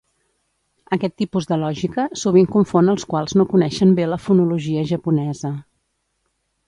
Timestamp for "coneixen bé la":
3.55-4.19